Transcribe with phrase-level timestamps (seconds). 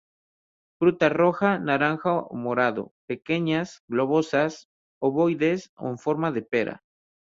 [0.79, 4.61] Fruta roja, naranja o morado, pequeñas, globosas,
[4.99, 6.75] obovoides, o en forma de pera.